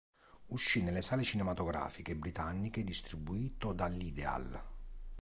[0.47, 4.59] Uscì nelle sale cinematografiche britanniche distribuito dall'Ideal.